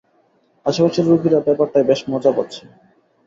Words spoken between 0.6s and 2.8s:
আশেপাশের রুগীরা ব্যাপারটায় বেশ মজা পাচ্ছে।